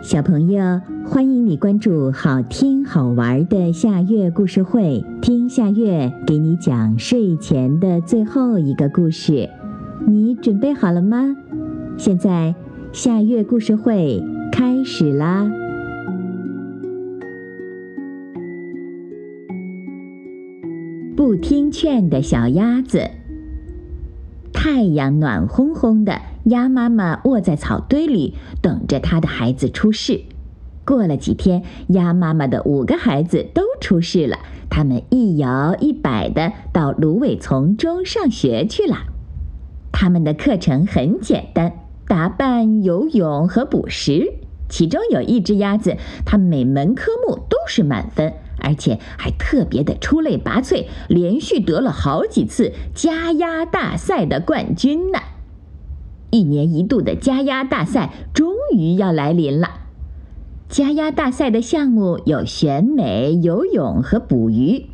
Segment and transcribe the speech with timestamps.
[0.00, 9.50] 小朋友，欢迎你关注好听好玩的夏月故事会，听夏月给你讲睡前的最后一个故事。
[10.06, 11.36] 你准备好了吗？
[11.96, 12.54] 现在
[12.92, 14.22] 夏月故事会
[14.52, 15.50] 开始啦！
[21.16, 23.10] 不听劝的小鸭子。
[24.52, 30.22] 太阳暖烘烘的，鸭妈妈卧在草堆里，等着她的孩子出世。
[30.84, 34.38] 过了几天，鸭妈妈的五个孩子都出世了，
[34.70, 38.96] 他们一摇一摆的到芦苇丛中上学去了。
[39.92, 41.72] 他们的课程很简单，
[42.06, 44.32] 打扮、游泳和捕食。
[44.70, 48.32] 其中有一只鸭子，它每门科目都是满分。
[48.60, 55.20] 而且还特别的出类拔萃，连续得了好几次加鸭大赛的冠军呢。
[56.30, 59.70] 一年一度的加鸭大赛终于要来临了。
[60.68, 64.86] 加鸭大赛的项目有选美、游泳和捕鱼，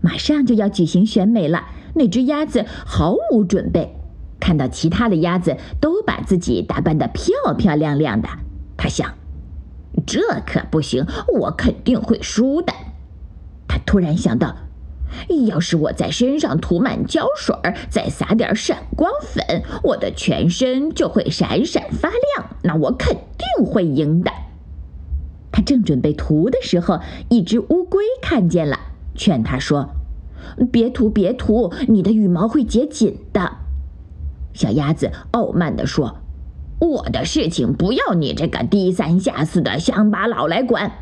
[0.00, 1.64] 马上就要举行选美了。
[1.94, 3.96] 那只鸭子毫无准备，
[4.38, 8.28] 看到其他的鸭子都把自己打扮得漂漂亮亮的，
[8.76, 9.14] 他想：
[10.06, 11.04] 这可不行，
[11.40, 12.72] 我肯定会输的。
[13.66, 14.54] 他突然想到，
[15.46, 17.54] 要是我在身上涂满胶水
[17.88, 24.30] 再撒点闪光粉，我的全身就会闪闪发亮，那我肯定会赢的。
[25.52, 28.78] 他正准备涂的时候，一只乌龟看见了，
[29.14, 29.90] 劝他说
[30.70, 33.56] ：“别涂，别涂，你的羽毛会结紧的。”
[34.54, 36.18] 小鸭子傲慢地说
[36.80, 40.92] ：“我的事情不要你这个低三下四的乡巴佬来管。”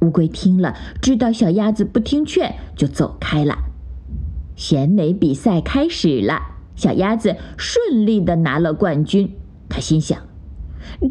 [0.00, 3.58] 乌龟听了，知道小鸭子不听劝，就走开了。
[4.56, 6.40] 选美比赛开始了，
[6.74, 9.36] 小鸭子顺利的拿了冠军。
[9.68, 10.18] 他心想：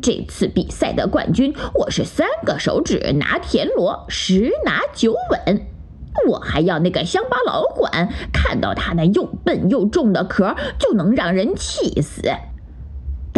[0.02, 5.68] 这次比赛的冠军，我是三个手指拿田螺，十拿九稳。
[6.28, 12.24] 我还要那个乡巴佬管，看到他那又笨又重的壳，就能让人气死。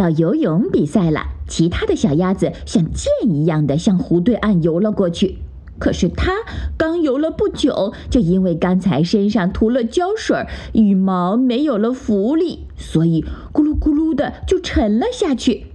[0.02, 5.38] 到游泳比赛了，其他的小鸭子像箭一样的向湖对岸游了过去。
[5.78, 6.32] 可是它
[6.76, 15.66] 刚游了不久，就因为刚才身上涂了胶水，羽毛没有了浮力，所以咕噜咕噜的就沉了下去。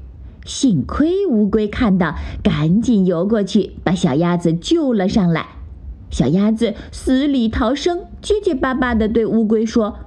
[0.45, 5.47] 幸亏乌龟看到，赶紧游过去把小鸭子救了上来。
[6.09, 9.99] 小鸭子死里逃生，结结巴巴的对乌龟说。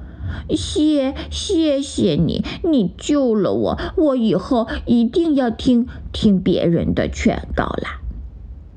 [0.50, 8.00] 谢谢谢你，你救了我，我以后一定要听听别人的劝告啦。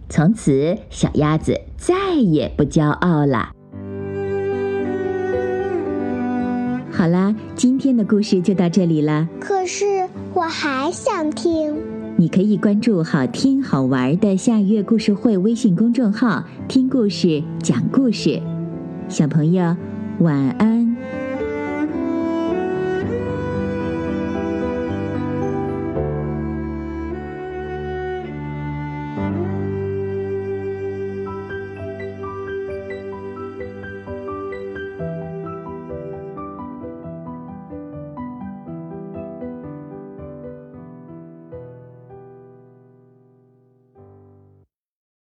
[0.10, 3.52] 从此，小鸭子再也不骄傲了。
[6.92, 9.28] 好啦，今天的故事就到这里了。
[9.40, 11.76] 可是我还想听。
[12.16, 18.40] 你可以关注“好听好玩的夏月故事会”微信公众号，听故事，讲故事。
[19.10, 19.76] 小朋友，
[20.20, 20.83] 晚安。